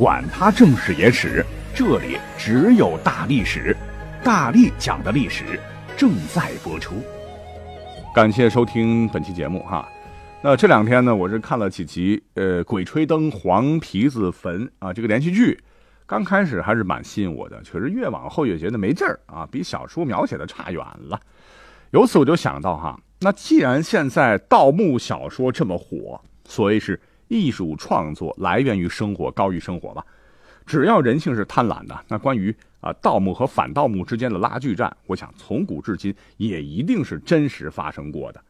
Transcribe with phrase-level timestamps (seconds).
[0.00, 1.44] 管他正史野史。
[1.74, 3.76] 这里只有大历史，
[4.24, 5.60] 大力讲的历史
[5.94, 6.94] 正在播出。
[8.14, 9.86] 感谢收听本期节目哈。
[10.42, 15.60] 那这两天呢，我是看了几集呃《鬼吹灯黄皮子坟》啊这个连续剧，
[16.06, 21.20] 刚开始还是蛮吸引我的，可是越往后越觉得没劲儿啊，比小说描写的差远了。
[21.90, 26.98] 由此我就想到哈，那既然现在盗墓小说这么火，所以是
[27.30, 30.04] 艺术创作来源于生活，高于生活吧。
[30.66, 38.40] 只要人性是贪婪的，那关于啊盗墓和反盗墓之间的拉锯战，我想从古至今也一定是真实发生过的。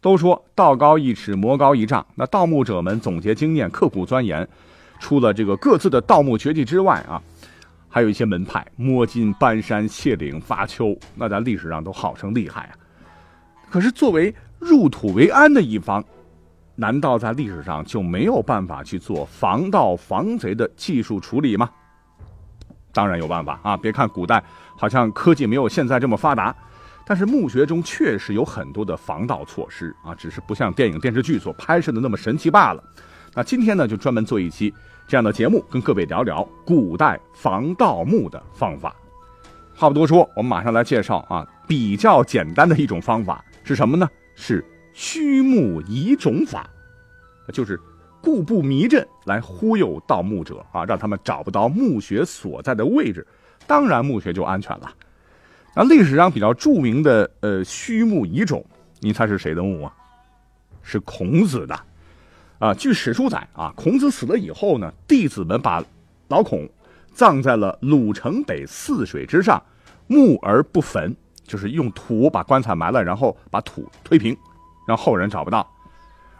[0.00, 4.48] 都说道高一尺，魔高一丈，那盗墓者们总结经验，刻苦钻研，
[4.98, 7.22] 除了这个各自的盗墓绝技之外啊，
[7.90, 12.72] 还有一些门派摸金搬山、卸岭发丘，那在历史上都号称厉害啊。
[13.68, 16.02] 可是作为入土为安的一方。
[16.80, 21.68] 难道在历史上就没有办法去做防盗防贼的技术处理吗？
[22.92, 23.76] 当然有办法啊！
[23.76, 24.42] 别看古代
[24.76, 26.54] 好像科技没有现在这么发达，
[27.04, 32.82] 但是墓穴中确实有很多的防盗措施啊，只是不像电影电视剧所拍摄的那么神奇罢了。
[33.34, 34.72] 那今天呢，就专门做一期
[35.08, 38.94] 这样的节目，跟各位聊聊古代防盗墓的方法。
[39.74, 44.08] 话不多说，我们马上来介绍啊，比较简单的一种方法是什么呢？
[44.36, 44.64] 是。
[44.98, 46.68] 虚墓移种法，
[47.52, 47.80] 就是
[48.20, 53.24] 故布迷阵来忽悠盗墓者啊，让他们找不到墓穴所在的位置，
[53.64, 54.92] 当然墓穴就安全了。
[55.76, 58.66] 那历史上比较著名的呃虚墓移种，
[58.98, 59.94] 你猜是谁的墓啊？
[60.82, 61.78] 是孔子的
[62.58, 62.74] 啊。
[62.74, 65.80] 据史书载啊，孔子死了以后呢，弟子们把
[66.26, 66.68] 老孔
[67.14, 69.62] 葬在了鲁城北泗水之上，
[70.08, 74.36] 墓而不坟，就是用土把棺材埋了，然后把土推平。
[74.88, 75.70] 让后人找不到，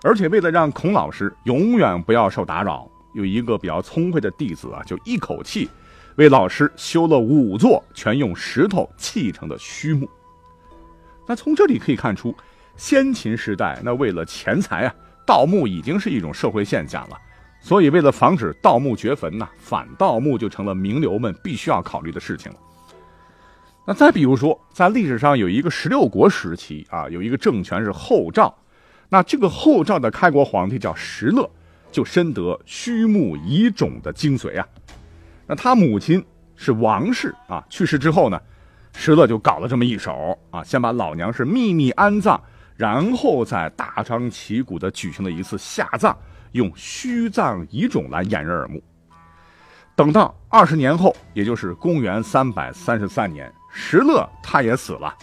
[0.02, 5.68] 而且为了让孔老师永远不要受打扰，有一个比较聪慧的弟子啊，就一口气
[6.16, 10.08] 为老师修了五座全用石头砌成的虚墓。
[11.26, 12.34] 那从这里可以看出，
[12.74, 14.94] 先秦时代那为了钱财啊，
[15.26, 17.18] 盗墓已经是一种社会现象了。
[17.60, 22.58] 所以为了防止盗墓掘坟呢，反盗墓就成了名流们必须要考虑的事情了。
[23.88, 28.54] 那再比如说，在历史上有一个十六国时期啊，有一个政权是后赵，
[29.08, 31.50] 那这个后赵的开国皇帝叫石勒，
[31.90, 34.68] 就深得虚墓遗种的精髓啊。
[35.46, 36.22] 那他母亲
[36.54, 38.38] 是王氏啊，去世之后呢，
[38.94, 42.38] 石勒就搞了这么一手啊，先把老娘是秘密安葬，
[42.76, 46.14] 然后再大张旗鼓的举行了一次下葬，
[46.52, 48.82] 用虚葬遗种来掩人耳目。
[49.96, 53.50] 等到二十年后，也就是公元三百三十三年。
[53.70, 55.14] 石勒他也死了，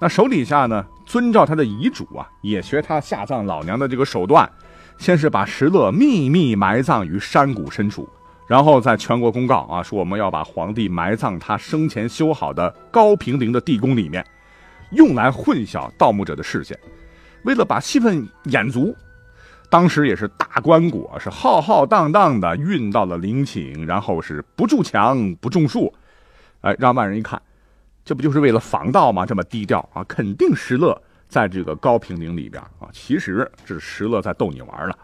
[0.00, 4.48] 那手底下呢，遵照他的遗嘱啊，也学他下葬老娘的这个手段，
[4.98, 8.08] 先是把石勒秘密埋葬于山谷深处，
[8.46, 14.24] 然后在全国公告啊，说我们要把皇帝埋葬他生前修好的高平陵的地宫里面，
[14.90, 16.78] 用来混淆盗墓者的视线。
[17.44, 18.94] 为了把戏份演足，
[19.68, 25.92] 当时也是大棺椁是浩浩荡荡的运到了陵寝，然后是不筑墙不种树，
[26.60, 27.40] 哎，让外人一看。
[28.04, 29.24] 这不就是为了防盗吗？
[29.24, 32.88] 这么低调啊，肯定石勒在这个高平陵里边啊。
[32.92, 34.96] 其实这是石勒在逗你玩了。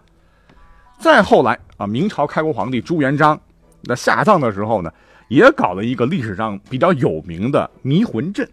[0.99, 3.41] 再后来啊，明朝开国皇帝朱元璋
[3.83, 4.93] 那下葬的时候呢，
[5.29, 8.47] 也搞了一个历史上比较有名的迷魂阵。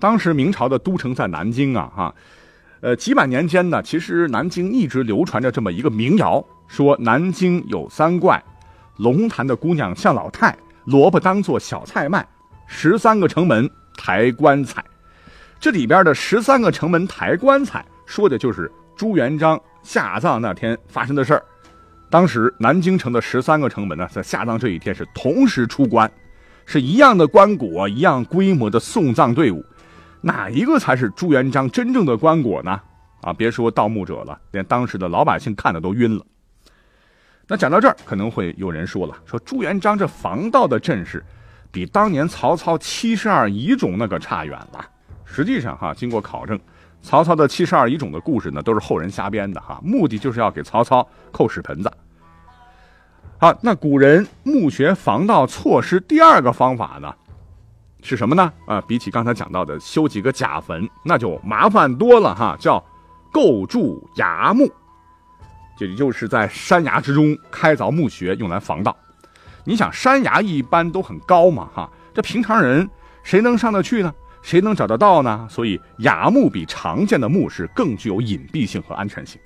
[0.00, 2.14] 当时明朝的都城在南京啊，哈，
[2.80, 8.42] 呃，几百年间呢，其实南京一直流传着这么一个民谣，说南京有三怪：
[8.96, 12.26] 龙潭的姑娘像老太，萝卜当做小菜卖。
[12.74, 14.82] 十三个城门抬棺材，
[15.60, 21.44] 这里边的十三个城门抬棺材，说的就是朱元璋下葬那天发生的事儿。
[22.08, 26.10] 当时南京城的十三个城门呢，在下葬这一天是同时出关，
[26.64, 29.62] 是一样的棺椁，一样规模的送葬队伍，
[30.22, 32.80] 哪一个才是朱元璋真正的棺椁呢？
[33.20, 36.24] 啊，别说盗墓者了，连当时的老百姓看的都晕了。
[37.46, 41.22] 那讲到这儿，可能会有人说了，说朱元璋这防盗的阵势。
[41.72, 44.84] 比当年曹操七十二遗种那个差远了。
[45.24, 46.60] 实际上，哈，经过考证，
[47.00, 51.90] 曹操的七十二遗种的故事呢，都是后人瞎编的，哈，目的就是要给曹操扣屎盆子。
[53.38, 57.12] 好，那古人墓穴防盗措施第二个方法呢，
[58.02, 58.52] 是什么呢？
[58.66, 62.84] 啊，比起刚才讲到的修几个假坟，那就麻烦多了哈，叫
[63.32, 64.70] 构筑崖墓，
[65.78, 68.94] 这就是在山崖之中开凿墓穴，用来防盗。
[69.64, 72.88] 你想，山崖一般都很高嘛，哈，这平常人
[73.22, 74.12] 谁能上得去呢？
[74.42, 75.46] 谁能找得到呢？
[75.48, 79.40] 所以崖墓比常见的墓室更具有隐蔽性和安全性。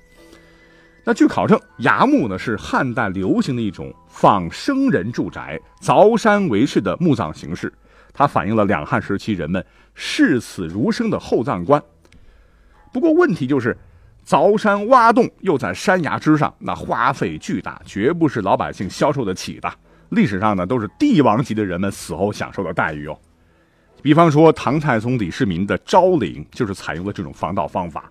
[1.03, 7.71] 那据考证，崖墓呢是汉代流行的一种仿生人住宅、凿山为室的墓葬形式，
[8.11, 11.81] 它反映了两汉时期人们视死如生的厚葬观。
[12.91, 13.77] 不过问题就是，
[14.25, 19.71] 凿山挖洞又在山崖之上，那花费巨大，绝不是老百姓消受得起的。
[20.09, 23.17] 历史上呢，都是帝王级的人们死后享受的待遇哦。
[24.01, 28.09] 比方说，唐太宗李世民的昭陵就是采用了这种防盗方法，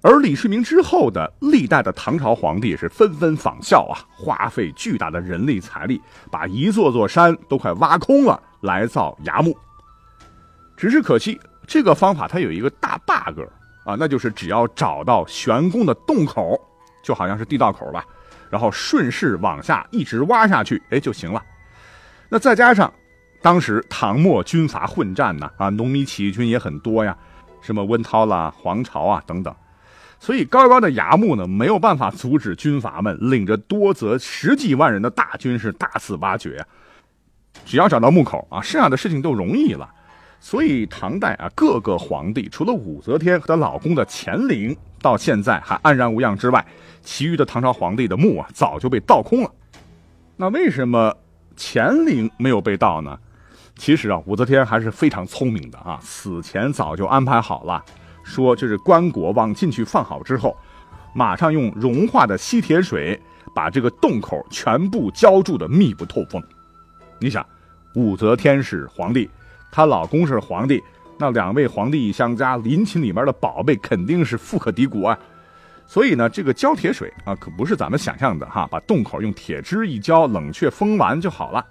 [0.00, 6.00] 而李世民之后的历代的唐朝皇帝也是纷纷仿效啊，花费巨大的人力财力，
[6.30, 9.56] 把一座座山都快挖空了来造崖墓。
[10.76, 13.40] 只是可惜，这个方法它有一个大 bug
[13.84, 16.58] 啊，那就是只要找到悬宫的洞口，
[17.04, 18.04] 就好像是地道口吧。
[18.54, 21.42] 然后顺势往下一直挖下去，哎就行了。
[22.28, 22.92] 那再加上
[23.42, 27.16] 当时唐末军阀混战呢，啊，农民起义军也很多呀，
[27.60, 29.52] 什么温韬啦、黄巢啊等等，
[30.20, 36.64] 所以高高的崖墓呢，没有办法阻止军阀们领着多则十几万人的大军是大肆挖掘。
[37.66, 39.90] 只要找到墓口啊，剩下的事情都容易了。
[40.38, 46.64] 所以唐代啊，各个皇帝除了武则天和她老公的乾陵到现在还安然无恙之外，
[47.04, 49.50] 其余的唐朝皇帝的墓啊，早就被盗空了。
[50.36, 51.14] 那为什么
[51.56, 53.16] 乾陵没有被盗呢？
[53.76, 57.84] 其实啊，武则天还是非常聪明的啊，死前早就安排好了，
[58.24, 60.56] 说这是棺椁往进去放好之后，
[61.12, 63.20] 马上用融化的吸铁水
[63.54, 66.42] 把这个洞口全部浇筑的密不透风。
[67.20, 67.44] 你想，
[67.94, 69.28] 武则天是皇帝，
[69.70, 70.82] 她老公是皇帝，
[71.18, 75.18] 那两位皇帝一相加，陵寝里面的宝贝肯定是富可敌国啊。
[75.86, 81.64] 所以呢，这个浇铁水啊，可不是咱们想象的哈，把洞口用铁汁一浇，冷却封完就好了。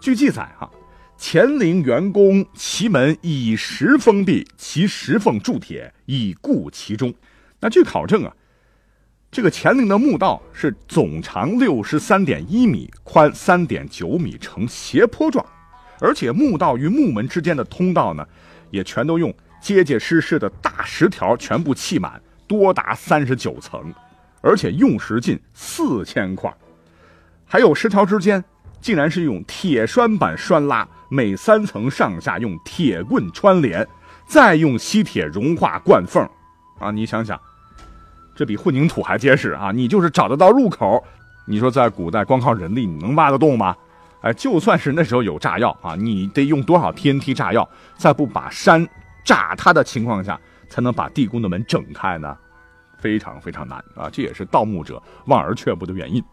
[0.00, 0.70] 据记载哈，
[1.18, 7.14] 乾陵元宫其门以石封闭，其石缝铸铁以固其中。
[7.60, 8.32] 那据考证啊，
[9.30, 15.44] 这个乾陵的墓道是总长六十三点一米，宽三点九米，呈斜坡状，
[16.00, 18.26] 而且墓道与墓门之间的通道呢，
[18.70, 19.32] 也全都用
[19.62, 22.20] 结结实实的大石条全部砌满。
[22.50, 23.94] 多达三十九层，
[24.40, 26.52] 而且用石近四千块，
[27.46, 28.42] 还有石条之间
[28.80, 33.86] 竟然是用铁栓板栓拉，每三层上下用铁棍穿连，
[34.26, 36.28] 再用吸铁融化灌缝，
[36.80, 37.40] 啊，你想想，
[38.34, 39.70] 这比混凝土还结实啊！
[39.70, 41.00] 你就是找得到入口，
[41.46, 43.76] 你说在古代光靠人力你能挖得动吗？
[44.22, 48.84] 哎，就算是那时候有炸药啊，你得用多少 TNT 炸药，在不把山
[49.24, 50.36] 炸塌的情况下。
[50.70, 52.34] 才能把地宫的门整开呢，
[52.96, 54.08] 非常非常难啊！
[54.10, 56.24] 这也是盗墓者望而却步的原因。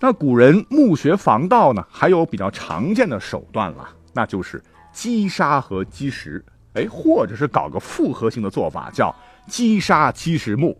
[0.00, 6.44] 那古人墓穴防盗呢，还有比较常见的手段了，那就是积沙和积石，
[6.74, 9.14] 哎，或者是搞个复合性的做法，叫
[9.48, 10.76] 积沙积石墓。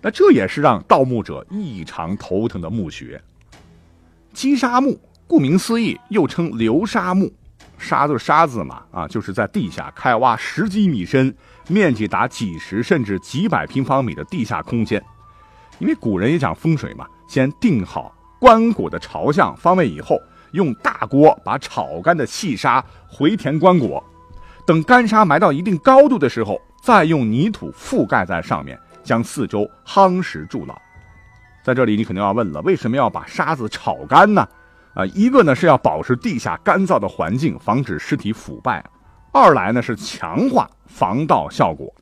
[0.00, 3.20] 那这也是让盗墓者异常头疼的墓穴。
[4.32, 7.32] 积沙墓，顾名思义，又称流沙墓。
[7.78, 11.34] 沙子沙子嘛，啊，就是在地下开挖十几米深，
[11.68, 15.02] 面积达几十甚至几百平方米的地下空间。
[15.78, 20.20] 因为古人也讲风水嘛，先定好棺椁的朝向方位以后，
[20.52, 24.02] 用大锅把炒干的细沙回填棺椁，
[24.66, 30.76] 等干沙埋到一定高度的时候，再用泥土覆盖在上面，将四周夯实筑牢。
[31.62, 34.48] 在这里，你肯定要问了，为什么要把沙子炒干呢？
[34.94, 38.82] 啊，一个呢是要保持地下干燥的环境，防止尸体腐败；
[39.32, 41.94] 二来呢是强化防盗效果。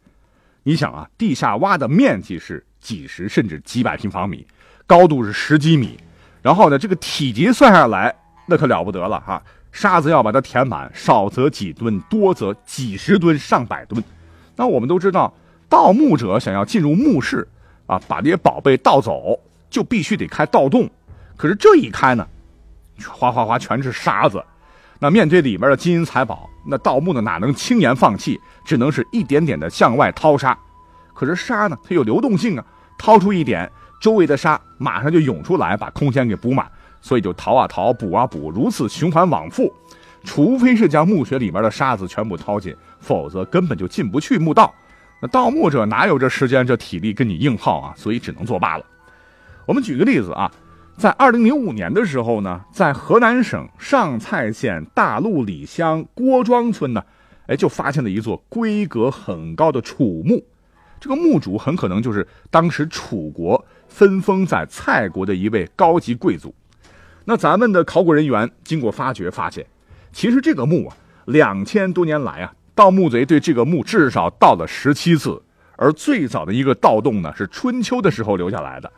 [0.63, 4.47] 你想啊，地下挖的面积是几十甚至几百平方米，
[4.87, 5.99] 高度是十几米，
[6.43, 8.15] 然后呢这个体积算下来
[8.47, 14.03] 那可了不得了哈，沙子要把它填满，少则几吨，多则几十吨、上百吨。
[14.57, 15.35] 那我们都知道，
[15.69, 17.47] 盗墓者想要进入墓室
[17.87, 19.39] 啊，把这些宝贝盗走，
[19.69, 20.89] 就必须得开盗洞。
[21.37, 22.27] 可是这一开呢？
[23.05, 24.43] 哗哗哗，全是沙子。
[24.99, 28.41] 那面对里面的金银财宝，那盗墓的哪能轻言放弃？
[28.65, 30.57] 只能是一点点的向外掏沙。
[31.13, 32.65] 可是沙呢，它有流动性啊，
[32.97, 36.67] 掏出一点，周围的沙马上就涌出来，把空间给补满。
[37.03, 39.73] 所以就掏啊掏，补啊补，如此循环往复。
[40.25, 44.75] 除非是将墓穴里面的沙子全部掏尽，否则根本就进不去墓道。
[45.21, 47.95] 那盗墓者哪有这时间、这体力跟你硬耗啊？
[47.97, 48.85] 所以只能作罢了。
[49.67, 50.51] 我们举个例子啊。
[50.97, 57.05] 在二零零五年的时候呢，在河南省上蔡县大路里乡郭庄村呢，
[57.49, 60.43] 哎，就发现了一座规格很高的楚墓。
[60.99, 66.55] 这个墓主很可能就是当时楚国分封在蔡国的一位高级贵族。
[67.27, 69.67] 那咱们的考古人员经过发掘发现，
[70.13, 75.43] 其实这个墓啊，两千多年来啊，盗墓贼对这个墓至少盗了十七次，
[75.77, 78.91] 而最早的一个盗洞呢，是春秋的时候留下来的。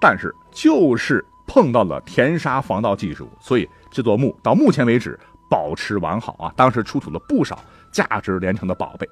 [0.00, 5.18] 但是就是碰到了填沙防盗技术，所以这座墓到目前为止
[5.50, 6.52] 保持完好啊。
[6.54, 7.58] 当时出土了不少
[7.90, 9.08] 价值连城的宝贝。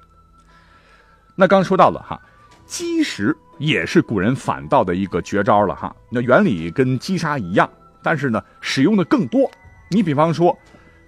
[1.35, 2.19] 那刚说到了哈，
[2.65, 5.93] 基石也是古人反盗的一个绝招了哈。
[6.09, 7.69] 那原理跟击沙一样，
[8.01, 9.49] 但是呢使用的更多。
[9.89, 10.57] 你比方说，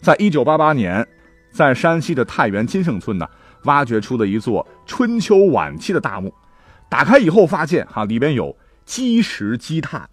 [0.02, 1.08] 在一九八八年，
[1.52, 3.28] 在山西的太原金盛村呢，
[3.64, 6.34] 挖掘出了一座春秋晚期的大墓，
[6.90, 8.56] 打开以后发现哈里边有。
[8.90, 10.10] 积石积炭，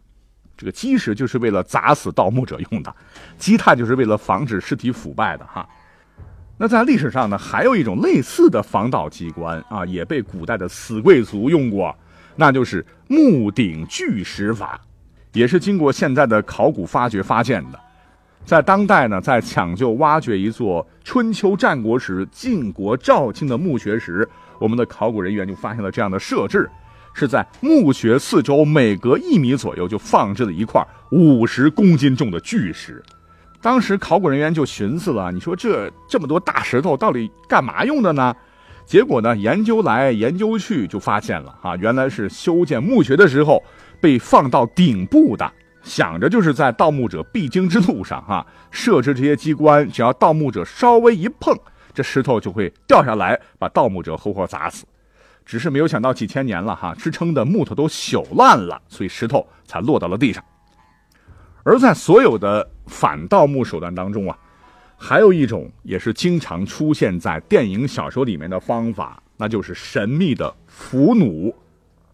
[0.54, 2.94] 这个积石就是为了砸死盗墓者用的，
[3.38, 5.66] 积炭就是为了防止尸体腐败的哈。
[6.58, 11.96] 那在历史上呢，还有一种类似的防盗机关啊，也被古代的死贵族用过，
[12.36, 14.78] 那就是墓顶巨石法，
[15.32, 17.80] 也是经过现在的考古发掘发现的。
[18.44, 24.28] 在当代呢，在抢救挖掘一座春秋战国时晋国赵庆的墓穴时，
[24.58, 26.68] 我们的考古人员就发现了这样的设置。
[27.18, 33.02] 是在墓穴四周每隔一米左右就放置了一块五十公斤重的巨石，
[33.62, 38.36] 当时考古人员就寻思了：你说这这么多大石头到底干嘛用的呢？
[38.84, 43.62] 结果呢，研究来研究去就发现了哈，原来是修建墓穴的时候
[43.98, 45.50] 被放到顶部的，
[45.82, 51.56] 想着就是在盗墓者必经之路上哈设置这些机关，只要盗墓者稍微一碰，
[51.94, 54.84] 这石头就会掉下来，把盗墓者活活砸死。
[55.46, 60.44] 只是没有想到几千年了哈，支撑的木头都朽烂了，所以石头才落到了地上。
[61.62, 64.36] 而在所有的反盗墓手段当中啊，
[64.96, 71.54] 还有一种也是经常出现在电影、小说里面的方法，那就是神秘的伏弩。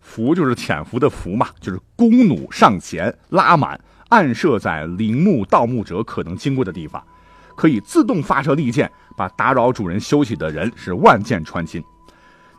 [0.00, 7.02] 伏就是潜伏的伏嘛，就是弓弩上前拉满，暗射在陵墓盗墓者可能经过的地方，
[7.56, 11.82] 可以自动发射利箭，把打扰主人休息的人是万箭穿心。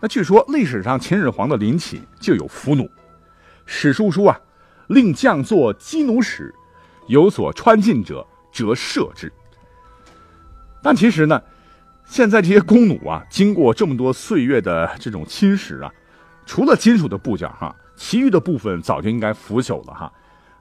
[0.04, 2.90] 那据说历史上秦始皇的陵寝就有伏弩，
[3.66, 4.38] 史书说啊，
[4.88, 6.54] 令将作击弩使，
[7.08, 9.32] 有所穿进者，则射之。
[10.82, 11.42] 但其实呢，
[12.04, 15.90] 现在这些弓弩啊，经过这么多岁月的这种侵蚀啊，
[16.46, 20.12] 除了金属的部件哈，其余的部分早就应该腐朽了哈，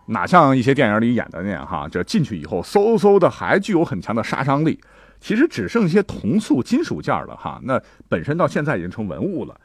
[0.07, 4.81] 哪像一些电影里演的那样哈，这进去以后嗖嗖的还具有很强的杀伤力。
[5.23, 9.59] 其实只剩一些铜塑金属件了哈，那本身到现在已经成文物了。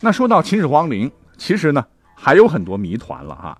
[0.00, 1.86] 那说到秦始皇陵，其实呢
[2.16, 3.56] 还有很多谜团了哈。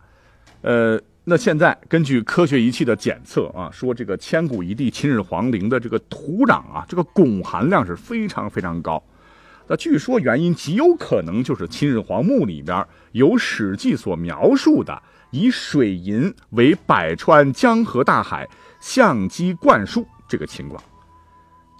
[0.62, 9.00] 呃，那现在根据科学仪器的检测啊，说这个千古一帝秦始皇陵的这个土壤啊，这个汞含量是非常非常高。
[9.68, 15.00] 那据说原因极有可能就是秦始皇墓里边有《史记》所描述的
[15.30, 18.48] 以水银为百川江河大海
[18.80, 20.04] 相机灌输。
[20.30, 20.78] 这个情况，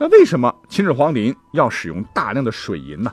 [0.01, 3.13] 那为什么秦始皇陵要使用大量的水银呢？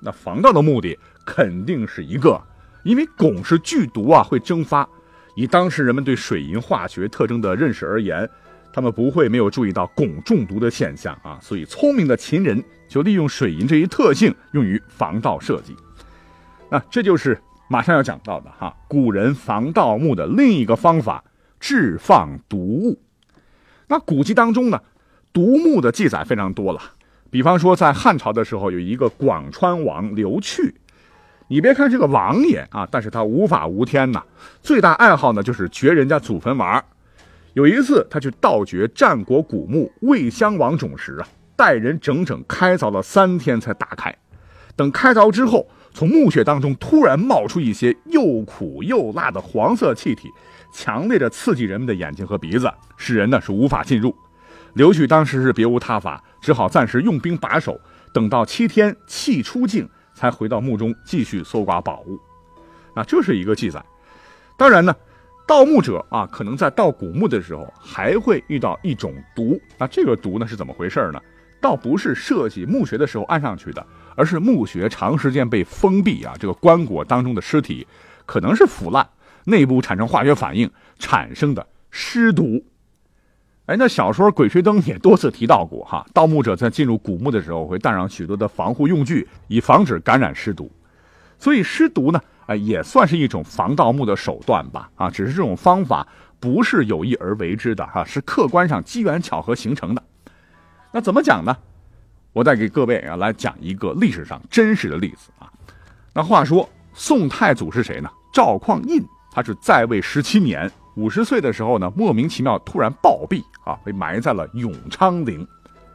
[0.00, 2.40] 那防盗的目的肯定是一个，
[2.82, 4.88] 因为汞是剧毒啊，会蒸发。
[5.36, 8.28] 以当时人们对水银化学特征的认识而言，
[8.72, 11.38] 他们不会没有注意到汞中毒的现象啊。
[11.40, 15.76] 所以聪明的秦人就利用水银这一特性用于防盗设计。
[16.68, 21.22] 那这就是马上要讲到的哈，古人防盗墓的另一个方法——
[21.60, 23.00] 置放毒物。
[23.86, 24.80] 那古籍当中呢，
[25.36, 26.80] 独墓的记载非常多了。
[27.28, 30.74] 比方说，在汉朝的时候，有一个广川王刘去。
[31.48, 34.22] 你别看是个王爷啊，但是他无法无天呐。
[34.62, 36.82] 最大爱好呢，就是掘人家祖坟玩。
[37.52, 44.16] 有一次，他去盗掘战国古墓魏襄王冢时啊，带人整整开凿了三天才打开。
[44.74, 50.30] 等开凿之后，从墓穴当中突然冒出一些又苦又辣的黄色气体。
[50.72, 54.16] 强烈的刺激人们的眼睛和鼻子，使人呢是无法进入。
[54.76, 57.80] 刘旭当时是别无他法，只好暂时用兵把守，
[58.12, 62.20] 等到七天气出境，才回到墓中继续搜刮宝物。
[62.94, 63.82] 那这是一个记载。
[64.58, 64.94] 当然呢，
[65.48, 69.58] 盗墓者啊，可能在盗古墓的时候还会遇到一种毒。
[69.78, 71.18] 那这个毒呢是怎么回事呢？
[71.58, 77.86] 倒不是设计墓穴的时候按上去的，而是墓穴长时间被封闭啊，这个棺椁当中的尸体
[78.26, 79.08] 可能是腐烂。
[79.44, 82.62] 内部产生化学反应产生的尸毒，
[83.66, 90.70] 哎，那小说《鬼吹灯》也多次提到过哈，盗墓者在进入古墓的时候会带上许多的防护用具，以防止感染尸毒。
[91.36, 94.88] 所以尸毒呢，啊，也算是一种防盗墓的手段吧。
[94.94, 96.06] 啊，只是这种方法
[96.38, 100.02] 不是有意而为之的哈，是客观上机缘巧合形成的。
[100.92, 101.56] 那怎么讲呢？
[102.32, 105.50] 我再给各位啊来讲一个历史上真实的例子啊。
[106.14, 108.08] 那话说宋太祖是谁呢？
[108.32, 115.46] 赵匡胤，他是在位十七年，五十岁的时候呢，莫名其妙突然暴毙啊，被埋在了永昌陵。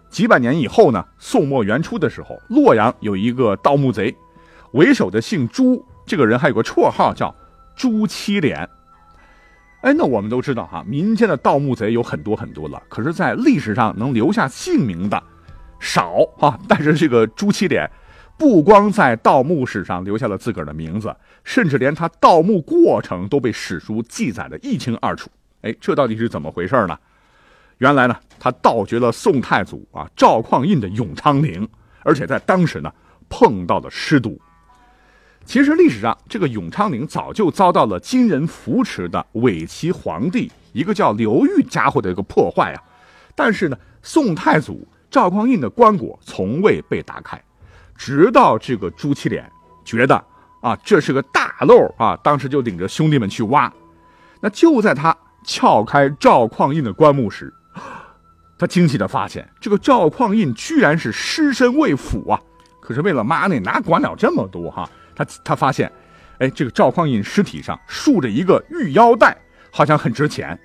[0.10, 4.16] 几百年以后呢，宋末元初的时候，洛阳有一个盗墓贼，
[4.74, 7.34] 为首的姓朱，这个人还有个绰号叫
[7.76, 8.70] 朱七连。
[9.82, 15.22] 哎，那我们都知道哈，民间的盗墓贼有很多很多了，可是，在历史上能留下姓名的
[15.80, 16.60] 少啊。
[16.68, 17.90] 但是这个朱七连。
[18.42, 25.30] 不光在盗墓史上留下了自个儿的名字，甚至连他盗墓过程都被史书记载的一清二楚。
[25.62, 26.98] 哎，这到底是怎么回事呢？
[27.78, 31.70] 原来呢，他盗掘了宋太祖啊赵匡胤的永昌陵，
[32.02, 32.92] 而且在当时呢
[33.30, 34.42] 碰到了尸毒。
[35.46, 42.82] 其实历史上这个永昌陵早就遭到了金人扶持的伪齐皇帝一个叫刘裕家伙的一个破坏啊，
[43.36, 47.40] 但是呢，宋太祖赵匡胤的棺椁从未被打开。
[48.02, 49.48] 直到这个朱祁连
[49.86, 50.16] 觉得
[50.60, 53.72] 啊，这是个大漏啊，当时就领着兄弟们去挖。
[54.40, 55.16] 那就在他
[55.46, 57.54] 撬开赵匡胤的棺木时，
[58.58, 62.42] 他惊喜的发现，这个赵匡胤居然是尸身未腐啊！
[62.82, 64.90] 可是为了妈呢，哪管了这么多哈？
[65.16, 65.92] 他他发现，
[66.40, 69.38] 哎，这个赵匡胤尸体上束着一个玉腰带，
[69.72, 70.60] 好像很值钱。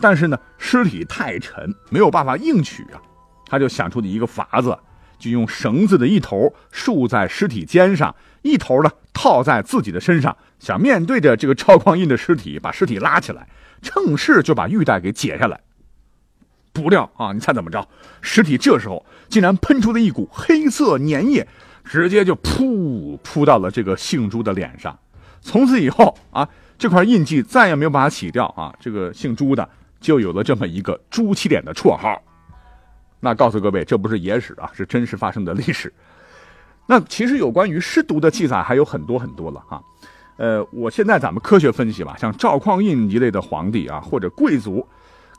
[0.00, 3.02] 但是呢，尸体太沉，没有办法硬取啊。
[3.44, 4.74] 他就想出了一个法子。
[5.18, 13.48] 就用绳子的一头束在尸体肩上，一头呢套在自己的身上，想面对着这个赵匡胤的尸体，把尸体拉起来，
[13.82, 15.60] 趁势就把玉带给解下来。
[16.72, 17.88] 不料啊，你猜怎么着？
[18.20, 21.48] 尸体这时候竟然喷出了一股黑色粘液，
[21.84, 24.96] 直接就噗扑到了这个姓朱的脸上。
[25.40, 26.48] 从此以后啊，
[26.78, 29.68] 这块印记再也没有办法洗掉啊，这个姓朱的
[30.00, 32.22] 就有了这么一个“朱七脸”的绰号。
[33.20, 35.92] 那告诉各位，这不是野史啊，是真实发生的历史。
[36.86, 39.82] 那其实有关于尸毒的记载还有很多很多了哈。
[40.36, 44.86] 呃，我现在咱们科学分析吧，像赵匡胤一类的皇帝啊，或者贵族，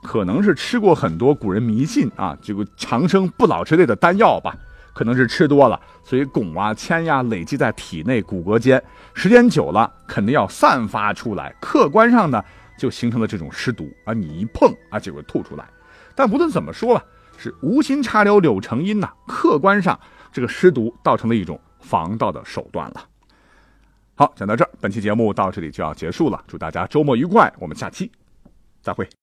[0.04, 4.54] 可能是吃过很多古人迷信啊，这个长生不老之类的丹药吧，
[4.94, 12.44] 可能是吃多了，所以汞啊、铅呀累积在体内骨骼间，时间久了肯定要散发出来，客观上呢
[12.78, 15.65] 就形成了这种尸毒啊，你一碰啊就会吐出来。
[16.13, 17.04] 但不论怎么说吧。
[17.39, 19.97] 是无心插柳柳成荫呐，客观上
[20.32, 23.02] 这个尸毒造成了一种防盗的手段了。
[24.13, 28.12] 好，讲到这儿，本期节目到这里就要结束了，祝大家周末愉快，我们下期
[28.82, 29.10] 再会。